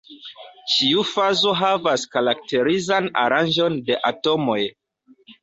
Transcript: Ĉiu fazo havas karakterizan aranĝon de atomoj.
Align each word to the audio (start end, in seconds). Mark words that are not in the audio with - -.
Ĉiu 0.75 1.03
fazo 1.09 1.53
havas 1.59 2.05
karakterizan 2.15 3.11
aranĝon 3.25 3.79
de 3.91 4.01
atomoj. 4.13 4.59